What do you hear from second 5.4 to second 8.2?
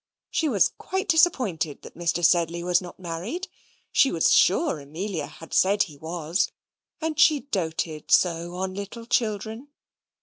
said he was, and she doted